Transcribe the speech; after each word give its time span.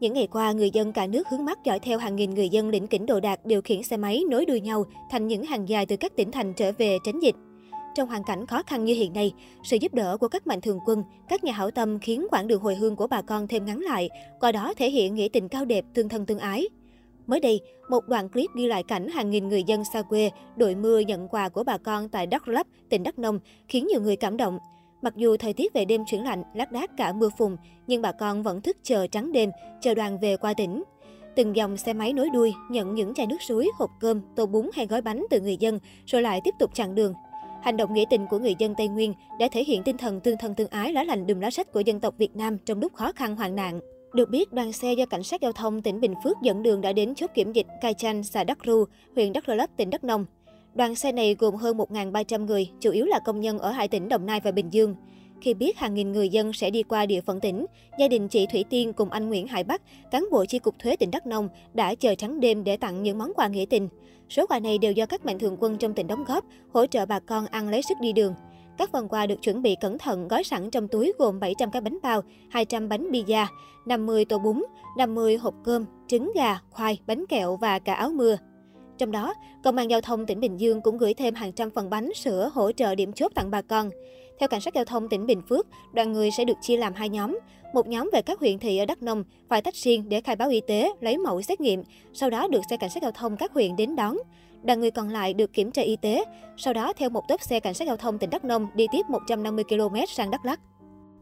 Những 0.00 0.14
ngày 0.14 0.26
qua, 0.26 0.52
người 0.52 0.70
dân 0.70 0.92
cả 0.92 1.06
nước 1.06 1.28
hướng 1.28 1.44
mắt 1.44 1.58
dõi 1.64 1.78
theo 1.78 1.98
hàng 1.98 2.16
nghìn 2.16 2.34
người 2.34 2.48
dân 2.48 2.68
lĩnh 2.68 2.86
kỉnh 2.86 3.06
đồ 3.06 3.20
đạc 3.20 3.46
điều 3.46 3.62
khiển 3.62 3.82
xe 3.82 3.96
máy 3.96 4.22
nối 4.30 4.46
đuôi 4.46 4.60
nhau 4.60 4.84
thành 5.10 5.26
những 5.26 5.44
hàng 5.44 5.68
dài 5.68 5.86
từ 5.86 5.96
các 5.96 6.16
tỉnh 6.16 6.30
thành 6.30 6.54
trở 6.54 6.72
về 6.78 6.98
tránh 7.04 7.20
dịch. 7.20 7.34
Trong 7.94 8.08
hoàn 8.08 8.24
cảnh 8.24 8.46
khó 8.46 8.62
khăn 8.66 8.84
như 8.84 8.94
hiện 8.94 9.12
nay, 9.12 9.32
sự 9.64 9.76
giúp 9.80 9.94
đỡ 9.94 10.16
của 10.16 10.28
các 10.28 10.46
mạnh 10.46 10.60
thường 10.60 10.78
quân, 10.86 11.02
các 11.28 11.44
nhà 11.44 11.52
hảo 11.52 11.70
tâm 11.70 11.98
khiến 11.98 12.26
quãng 12.30 12.46
đường 12.46 12.62
hồi 12.62 12.74
hương 12.74 12.96
của 12.96 13.06
bà 13.06 13.22
con 13.22 13.48
thêm 13.48 13.64
ngắn 13.64 13.78
lại, 13.78 14.10
qua 14.40 14.52
đó 14.52 14.74
thể 14.76 14.90
hiện 14.90 15.14
nghĩa 15.14 15.28
tình 15.32 15.48
cao 15.48 15.64
đẹp, 15.64 15.84
tương 15.94 16.08
thân 16.08 16.26
tương 16.26 16.38
ái. 16.38 16.68
Mới 17.26 17.40
đây, 17.40 17.60
một 17.88 18.08
đoạn 18.08 18.28
clip 18.28 18.50
ghi 18.56 18.66
lại 18.66 18.82
cảnh 18.82 19.08
hàng 19.08 19.30
nghìn 19.30 19.48
người 19.48 19.62
dân 19.62 19.84
xa 19.92 20.02
quê 20.02 20.30
đội 20.56 20.74
mưa 20.74 20.98
nhận 20.98 21.28
quà 21.28 21.48
của 21.48 21.64
bà 21.64 21.78
con 21.78 22.08
tại 22.08 22.26
Đắk 22.26 22.48
Lắk, 22.48 22.66
tỉnh 22.88 23.02
Đắk 23.02 23.18
Nông, 23.18 23.38
khiến 23.68 23.86
nhiều 23.86 24.00
người 24.00 24.16
cảm 24.16 24.36
động. 24.36 24.58
Mặc 25.02 25.16
dù 25.16 25.36
thời 25.36 25.52
tiết 25.52 25.72
về 25.72 25.84
đêm 25.84 26.04
chuyển 26.04 26.24
lạnh, 26.24 26.42
lác 26.54 26.72
đác 26.72 26.96
cả 26.96 27.12
mưa 27.12 27.28
phùn, 27.38 27.56
nhưng 27.86 28.02
bà 28.02 28.12
con 28.12 28.42
vẫn 28.42 28.60
thức 28.60 28.76
chờ 28.82 29.06
trắng 29.06 29.32
đêm, 29.32 29.50
chờ 29.80 29.94
đoàn 29.94 30.18
về 30.18 30.36
qua 30.36 30.54
tỉnh. 30.54 30.82
Từng 31.36 31.56
dòng 31.56 31.76
xe 31.76 31.92
máy 31.92 32.12
nối 32.12 32.30
đuôi 32.30 32.52
nhận 32.70 32.94
những 32.94 33.14
chai 33.14 33.26
nước 33.26 33.42
suối, 33.42 33.68
hộp 33.78 33.90
cơm, 34.00 34.20
tô 34.36 34.46
bún 34.46 34.70
hay 34.74 34.86
gói 34.86 35.02
bánh 35.02 35.26
từ 35.30 35.40
người 35.40 35.56
dân, 35.56 35.78
rồi 36.06 36.22
lại 36.22 36.40
tiếp 36.44 36.54
tục 36.58 36.70
chặng 36.74 36.94
đường. 36.94 37.14
Hành 37.62 37.76
động 37.76 37.94
nghĩa 37.94 38.04
tình 38.10 38.26
của 38.30 38.38
người 38.38 38.54
dân 38.58 38.74
Tây 38.74 38.88
Nguyên 38.88 39.14
đã 39.38 39.48
thể 39.52 39.64
hiện 39.64 39.82
tinh 39.82 39.96
thần 39.96 40.20
tương 40.20 40.36
thân 40.38 40.54
tương 40.54 40.68
ái 40.68 40.92
lá 40.92 41.04
lành 41.04 41.26
đùm 41.26 41.40
lá 41.40 41.50
sách 41.50 41.72
của 41.72 41.80
dân 41.80 42.00
tộc 42.00 42.14
Việt 42.18 42.36
Nam 42.36 42.58
trong 42.58 42.80
lúc 42.80 42.94
khó 42.94 43.12
khăn 43.12 43.36
hoạn 43.36 43.56
nạn. 43.56 43.80
Được 44.14 44.30
biết, 44.30 44.52
đoàn 44.52 44.72
xe 44.72 44.92
do 44.92 45.06
cảnh 45.06 45.22
sát 45.22 45.40
giao 45.40 45.52
thông 45.52 45.82
tỉnh 45.82 46.00
Bình 46.00 46.14
Phước 46.24 46.36
dẫn 46.42 46.62
đường 46.62 46.80
đã 46.80 46.92
đến 46.92 47.14
chốt 47.14 47.30
kiểm 47.34 47.52
dịch 47.52 47.66
Cai 47.80 47.94
Chanh, 47.94 48.22
xã 48.22 48.44
Đắc 48.44 48.58
Ru, 48.66 48.84
huyện 49.14 49.32
Đắk 49.32 49.44
Rơ 49.46 49.54
Lấp, 49.54 49.70
tỉnh 49.76 49.90
Đắk 49.90 50.04
Nông. 50.04 50.26
Đoàn 50.74 50.94
xe 50.94 51.12
này 51.12 51.36
gồm 51.38 51.54
hơn 51.54 51.76
1.300 51.76 52.46
người, 52.46 52.70
chủ 52.80 52.90
yếu 52.90 53.06
là 53.06 53.18
công 53.18 53.40
nhân 53.40 53.58
ở 53.58 53.70
hai 53.70 53.88
tỉnh 53.88 54.08
Đồng 54.08 54.26
Nai 54.26 54.40
và 54.40 54.50
Bình 54.50 54.72
Dương. 54.72 54.94
Khi 55.40 55.54
biết 55.54 55.78
hàng 55.78 55.94
nghìn 55.94 56.12
người 56.12 56.28
dân 56.28 56.52
sẽ 56.52 56.70
đi 56.70 56.82
qua 56.82 57.06
địa 57.06 57.20
phận 57.20 57.40
tỉnh, 57.40 57.66
gia 57.98 58.08
đình 58.08 58.28
chị 58.28 58.46
Thủy 58.46 58.64
Tiên 58.70 58.92
cùng 58.92 59.10
anh 59.10 59.28
Nguyễn 59.28 59.46
Hải 59.46 59.64
Bắc, 59.64 59.82
cán 60.10 60.26
bộ 60.30 60.44
chi 60.44 60.58
cục 60.58 60.78
thuế 60.78 60.96
tỉnh 60.96 61.10
Đắk 61.10 61.26
Nông 61.26 61.48
đã 61.74 61.94
chờ 61.94 62.14
trắng 62.14 62.40
đêm 62.40 62.64
để 62.64 62.76
tặng 62.76 63.02
những 63.02 63.18
món 63.18 63.32
quà 63.36 63.48
nghĩa 63.48 63.64
tình. 63.70 63.88
Số 64.28 64.46
quà 64.46 64.58
này 64.58 64.78
đều 64.78 64.92
do 64.92 65.06
các 65.06 65.26
mạnh 65.26 65.38
thường 65.38 65.56
quân 65.60 65.76
trong 65.78 65.94
tỉnh 65.94 66.06
đóng 66.06 66.24
góp, 66.24 66.44
hỗ 66.72 66.86
trợ 66.86 67.06
bà 67.06 67.18
con 67.18 67.46
ăn 67.46 67.68
lấy 67.68 67.82
sức 67.82 67.98
đi 68.00 68.12
đường. 68.12 68.34
Các 68.78 68.90
phần 68.92 69.08
quà 69.08 69.26
được 69.26 69.42
chuẩn 69.42 69.62
bị 69.62 69.76
cẩn 69.80 69.98
thận 69.98 70.28
gói 70.28 70.44
sẵn 70.44 70.70
trong 70.70 70.88
túi 70.88 71.12
gồm 71.18 71.40
700 71.40 71.70
cái 71.70 71.82
bánh 71.82 71.98
bao, 72.02 72.22
200 72.50 72.88
bánh 72.88 73.10
pizza, 73.10 73.46
50 73.86 74.24
tô 74.24 74.38
bún, 74.38 74.62
50 74.96 75.36
hộp 75.36 75.54
cơm, 75.64 75.84
trứng 76.06 76.32
gà, 76.34 76.58
khoai, 76.70 76.98
bánh 77.06 77.24
kẹo 77.26 77.56
và 77.56 77.78
cả 77.78 77.94
áo 77.94 78.10
mưa. 78.10 78.36
Trong 79.00 79.12
đó, 79.12 79.34
Công 79.64 79.76
an 79.76 79.90
Giao 79.90 80.00
thông 80.00 80.26
tỉnh 80.26 80.40
Bình 80.40 80.60
Dương 80.60 80.80
cũng 80.80 80.98
gửi 80.98 81.14
thêm 81.14 81.34
hàng 81.34 81.52
trăm 81.52 81.70
phần 81.70 81.90
bánh, 81.90 82.10
sữa 82.14 82.50
hỗ 82.54 82.72
trợ 82.72 82.94
điểm 82.94 83.12
chốt 83.12 83.32
tặng 83.34 83.50
bà 83.50 83.62
con. 83.62 83.90
Theo 84.38 84.48
Cảnh 84.48 84.60
sát 84.60 84.74
Giao 84.74 84.84
thông 84.84 85.08
tỉnh 85.08 85.26
Bình 85.26 85.42
Phước, 85.48 85.66
đoàn 85.92 86.12
người 86.12 86.30
sẽ 86.30 86.44
được 86.44 86.56
chia 86.62 86.76
làm 86.76 86.94
hai 86.94 87.08
nhóm. 87.08 87.38
Một 87.74 87.88
nhóm 87.88 88.10
về 88.12 88.22
các 88.22 88.40
huyện 88.40 88.58
thị 88.58 88.78
ở 88.78 88.86
Đắk 88.86 89.02
Nông 89.02 89.24
phải 89.48 89.62
tách 89.62 89.74
riêng 89.74 90.08
để 90.08 90.20
khai 90.20 90.36
báo 90.36 90.48
y 90.48 90.60
tế, 90.60 90.92
lấy 91.00 91.18
mẫu 91.18 91.42
xét 91.42 91.60
nghiệm, 91.60 91.82
sau 92.12 92.30
đó 92.30 92.48
được 92.48 92.60
xe 92.70 92.76
cảnh 92.76 92.90
sát 92.90 93.02
giao 93.02 93.12
thông 93.12 93.36
các 93.36 93.52
huyện 93.52 93.76
đến 93.76 93.96
đón. 93.96 94.16
Đoàn 94.62 94.80
người 94.80 94.90
còn 94.90 95.08
lại 95.08 95.34
được 95.34 95.52
kiểm 95.52 95.70
tra 95.70 95.82
y 95.82 95.96
tế, 95.96 96.24
sau 96.56 96.74
đó 96.74 96.92
theo 96.92 97.10
một 97.10 97.22
tốp 97.28 97.42
xe 97.42 97.60
cảnh 97.60 97.74
sát 97.74 97.84
giao 97.84 97.96
thông 97.96 98.18
tỉnh 98.18 98.30
Đắk 98.30 98.44
Nông 98.44 98.66
đi 98.74 98.86
tiếp 98.92 99.02
150 99.08 99.64
km 99.64 99.96
sang 100.08 100.30
Đắk 100.30 100.44
Lắk. 100.44 100.60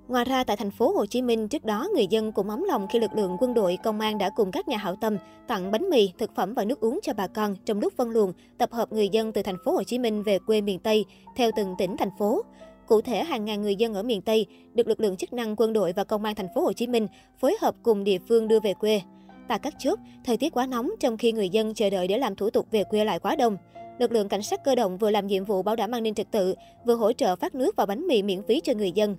Ngoài 0.09 0.25
ra, 0.25 0.45
tại 0.45 0.57
thành 0.57 0.71
phố 0.71 0.93
Hồ 0.93 1.07
Chí 1.07 1.23
Minh, 1.23 1.49
trước 1.49 1.65
đó 1.65 1.89
người 1.95 2.07
dân 2.07 2.33
cũng 2.33 2.51
ấm 2.51 2.65
lòng 2.65 2.87
khi 2.91 2.99
lực 2.99 3.11
lượng 3.17 3.37
quân 3.41 3.55
đội, 3.55 3.79
công 3.83 4.01
an 4.01 4.19
đã 4.19 4.31
cùng 4.31 4.51
các 4.51 4.69
nhà 4.69 4.77
hảo 4.77 4.97
tâm 4.97 5.17
tặng 5.49 5.71
bánh 5.71 5.91
mì, 5.91 6.13
thực 6.19 6.35
phẩm 6.35 6.55
và 6.55 6.65
nước 6.65 6.81
uống 6.81 6.99
cho 7.03 7.13
bà 7.15 7.27
con 7.27 7.57
trong 7.65 7.81
lúc 7.81 7.93
phân 7.97 8.11
luồng 8.11 8.33
tập 8.59 8.73
hợp 8.73 8.93
người 8.93 9.09
dân 9.09 9.33
từ 9.33 9.43
thành 9.43 9.57
phố 9.65 9.73
Hồ 9.73 9.83
Chí 9.83 9.99
Minh 9.99 10.23
về 10.23 10.39
quê 10.39 10.61
miền 10.61 10.79
Tây 10.79 11.05
theo 11.37 11.51
từng 11.57 11.75
tỉnh 11.79 11.97
thành 11.97 12.11
phố. 12.19 12.43
Cụ 12.87 13.01
thể, 13.01 13.25
hàng 13.25 13.45
ngàn 13.45 13.63
người 13.63 13.77
dân 13.77 13.95
ở 13.95 14.03
miền 14.03 14.23
Tây 14.23 14.47
được 14.75 14.89
lực 14.89 15.01
lượng 15.01 15.17
chức 15.17 15.33
năng 15.33 15.57
quân 15.57 15.73
đội 15.73 15.93
và 15.93 16.05
công 16.05 16.25
an 16.25 16.35
thành 16.35 16.49
phố 16.55 16.61
Hồ 16.61 16.73
Chí 16.73 16.87
Minh 16.87 17.07
phối 17.41 17.57
hợp 17.61 17.75
cùng 17.83 18.05
địa 18.05 18.19
phương 18.29 18.49
đưa 18.49 18.61
về 18.61 18.75
quê. 18.75 19.01
Tại 19.49 19.59
các 19.59 19.75
chốt, 19.79 19.99
thời 20.25 20.37
tiết 20.37 20.53
quá 20.53 20.67
nóng 20.67 20.91
trong 21.01 21.17
khi 21.17 21.33
người 21.33 21.49
dân 21.49 21.75
chờ 21.75 21.91
đợi 21.91 22.09
để 22.09 22.19
làm 22.19 22.35
thủ 22.35 22.51
tục 22.51 22.67
về 22.71 22.85
quê 22.85 23.05
lại 23.05 23.19
quá 23.19 23.37
đông. 23.37 23.57
Lực 23.99 24.13
lượng 24.13 24.29
cảnh 24.29 24.43
sát 24.43 24.65
cơ 24.65 24.75
động 24.75 24.99
vừa 24.99 25.11
làm 25.11 25.27
nhiệm 25.27 25.45
vụ 25.45 25.63
bảo 25.63 25.77
đảm 25.77 25.91
an 25.91 26.03
ninh 26.03 26.15
trật 26.15 26.31
tự, 26.31 26.55
vừa 26.87 26.95
hỗ 26.95 27.13
trợ 27.13 27.37
phát 27.37 27.55
nước 27.55 27.77
và 27.77 27.87
bánh 27.87 28.07
mì 28.07 28.23
miễn 28.23 28.43
phí 28.43 28.61
cho 28.61 28.75
người 28.75 28.93
dân. 28.93 29.17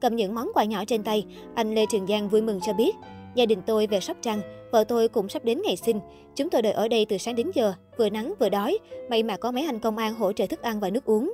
Cầm 0.00 0.16
những 0.16 0.34
món 0.34 0.50
quà 0.54 0.64
nhỏ 0.64 0.84
trên 0.84 1.02
tay, 1.02 1.26
anh 1.54 1.74
Lê 1.74 1.86
Trường 1.86 2.06
Giang 2.06 2.28
vui 2.28 2.42
mừng 2.42 2.60
cho 2.60 2.72
biết, 2.72 2.96
gia 3.34 3.46
đình 3.46 3.62
tôi 3.66 3.86
về 3.86 4.00
Sóc 4.00 4.16
Trăng, 4.20 4.40
vợ 4.70 4.84
tôi 4.84 5.08
cũng 5.08 5.28
sắp 5.28 5.44
đến 5.44 5.62
ngày 5.64 5.76
sinh. 5.76 6.00
Chúng 6.34 6.50
tôi 6.50 6.62
đợi 6.62 6.72
ở 6.72 6.88
đây 6.88 7.04
từ 7.04 7.18
sáng 7.18 7.36
đến 7.36 7.50
giờ, 7.54 7.74
vừa 7.96 8.10
nắng 8.10 8.34
vừa 8.38 8.48
đói, 8.48 8.78
may 9.10 9.22
mà 9.22 9.36
có 9.36 9.50
mấy 9.50 9.64
anh 9.64 9.78
công 9.78 9.96
an 9.96 10.14
hỗ 10.14 10.32
trợ 10.32 10.46
thức 10.46 10.62
ăn 10.62 10.80
và 10.80 10.90
nước 10.90 11.04
uống. 11.04 11.32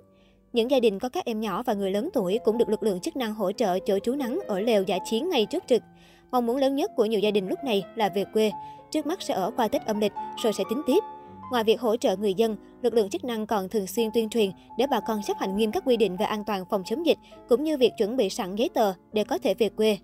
Những 0.53 0.71
gia 0.71 0.81
đình 0.81 0.99
có 0.99 1.09
các 1.09 1.25
em 1.25 1.41
nhỏ 1.41 1.62
và 1.62 1.75
người 1.75 1.91
lớn 1.91 2.09
tuổi 2.12 2.38
cũng 2.44 2.59
được 2.59 2.69
lực 2.69 2.82
lượng 2.82 3.00
chức 3.00 3.16
năng 3.16 3.34
hỗ 3.34 3.53
trợ 3.53 3.78
chỗ 3.78 3.99
trú 3.99 4.15
nắng 4.15 4.38
ở 4.47 4.60
lều 4.60 4.82
giả 4.82 4.99
chiến 5.10 5.31
ngay 5.31 5.47
trước 5.47 5.65
trực. 5.66 5.82
Mong 6.31 6.47
muốn 6.47 6.56
lớn 6.56 6.75
nhất 6.76 6.91
của 6.97 7.05
nhiều 7.05 7.21
gia 7.21 7.31
đình 7.31 7.49
lúc 7.49 7.59
này 7.65 7.84
là 7.97 8.09
về 8.09 8.25
quê. 8.32 8.53
Trước 8.91 9.06
mắt 9.06 9.22
sẽ 9.22 9.34
ở 9.34 9.50
qua 9.56 9.69
Tết 9.69 9.87
âm 9.87 10.00
lịch 10.00 10.12
rồi 10.43 10.53
sẽ 10.53 10.65
tính 10.69 10.82
tiếp. 10.87 10.99
Ngoài 11.51 11.65
việc 11.65 11.81
hỗ 11.81 11.97
trợ 11.97 12.17
người 12.17 12.34
dân, 12.34 12.57
lực 12.83 12.95
lượng 12.95 13.11
chức 13.11 13.25
năng 13.25 13.47
còn 13.47 13.69
thường 13.69 13.87
xuyên 13.87 14.11
tuyên 14.15 14.29
truyền 14.29 14.51
để 14.79 14.87
bà 14.91 15.01
con 15.01 15.23
chấp 15.23 15.37
hành 15.39 15.57
nghiêm 15.57 15.73
các 15.73 15.83
quy 15.87 15.97
định 15.97 16.17
về 16.17 16.27
an 16.27 16.45
toàn 16.45 16.65
phòng 16.71 16.83
chống 16.87 17.07
dịch, 17.07 17.19
cũng 17.49 17.65
như 17.65 17.77
việc 17.77 17.93
chuẩn 17.99 18.17
bị 18.17 18.31
sẵn 18.31 18.57
giấy 18.57 18.69
tờ 18.75 18.93
để 19.12 19.25
có 19.25 19.39
thể 19.39 19.55
về 19.55 19.69
quê. 19.69 19.99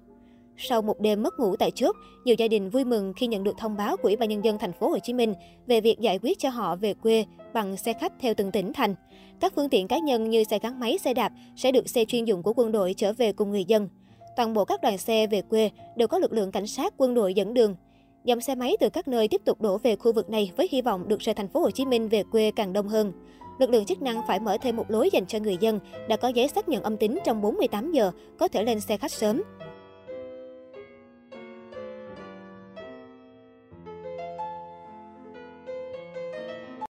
Sau 0.56 0.82
một 0.82 1.00
đêm 1.00 1.22
mất 1.22 1.41
ngủ 1.41 1.56
tại 1.56 1.70
chốt, 1.70 1.97
nhiều 2.25 2.34
gia 2.38 2.48
đình 2.48 2.70
vui 2.70 2.84
mừng 2.84 3.12
khi 3.16 3.26
nhận 3.26 3.44
được 3.44 3.58
thông 3.58 3.76
báo 3.76 3.97
của 3.97 4.08
Ủy 4.08 4.16
ban 4.16 4.28
nhân 4.28 4.44
dân 4.44 4.58
thành 4.58 4.72
phố 4.72 4.88
Hồ 4.88 4.98
Chí 4.98 5.12
Minh 5.12 5.34
về 5.66 5.81
việc 5.81 6.00
giải 6.00 6.19
quyết 6.22 6.38
cho 6.38 6.48
họ 6.48 6.76
về 6.76 6.94
quê 6.94 7.25
bằng 7.52 7.76
xe 7.76 7.92
khách 7.92 8.12
theo 8.20 8.34
từng 8.34 8.50
tỉnh 8.50 8.72
thành. 8.72 8.94
Các 9.41 9.52
phương 9.56 9.69
tiện 9.69 9.88
cá 9.88 9.98
nhân 9.98 10.31
như 10.31 10.44
xe 10.44 10.58
gắn 10.58 10.81
máy, 10.81 10.98
xe 10.98 11.14
đạp 11.14 11.32
sẽ 11.56 11.72
được 11.72 11.88
xe 11.88 12.04
chuyên 12.04 12.25
dụng 12.25 12.42
của 12.42 12.52
quân 12.56 12.72
đội 12.72 12.94
chở 12.94 13.12
về 13.12 13.32
cùng 13.32 13.50
người 13.50 13.64
dân. 13.64 13.88
Toàn 14.36 14.54
bộ 14.54 14.64
các 14.64 14.82
đoàn 14.82 14.98
xe 14.98 15.26
về 15.26 15.42
quê 15.42 15.70
đều 15.97 16.08
có 16.08 16.19
lực 16.19 16.32
lượng 16.32 16.52
cảnh 16.52 16.66
sát, 16.66 16.94
quân 16.97 17.14
đội 17.14 17.34
dẫn 17.34 17.54
đường. 17.54 17.76
Dòng 18.24 18.40
xe 18.40 18.54
máy 18.54 18.76
từ 18.80 18.88
các 18.88 19.08
nơi 19.08 19.28
tiếp 19.28 19.40
tục 19.44 19.60
đổ 19.60 19.78
về 19.78 19.96
khu 19.96 20.12
vực 20.12 20.30
này 20.30 20.52
với 20.56 20.68
hy 20.70 20.82
vọng 20.82 21.08
được 21.08 21.20
rời 21.20 21.34
thành 21.34 21.48
phố 21.48 21.60
Hồ 21.60 21.70
Chí 21.70 21.84
Minh 21.84 22.08
về 22.08 22.22
quê 22.32 22.50
càng 22.56 22.72
đông 22.72 22.88
hơn. 22.88 23.12
Lực 23.58 23.70
lượng 23.70 23.84
chức 23.84 24.02
năng 24.02 24.20
phải 24.28 24.40
mở 24.40 24.56
thêm 24.62 24.76
một 24.76 24.90
lối 24.90 25.10
dành 25.12 25.26
cho 25.26 25.38
người 25.38 25.56
dân 25.60 25.80
đã 26.08 26.16
có 26.16 26.28
giấy 26.28 26.48
xác 26.48 26.68
nhận 26.68 26.82
âm 26.82 26.96
tính 26.96 27.18
trong 27.24 27.42
48 27.42 27.92
giờ 27.92 28.10
có 28.38 28.48
thể 28.48 28.62
lên 28.62 28.80
xe 28.80 28.96
khách 28.96 29.12
sớm. 29.12 29.42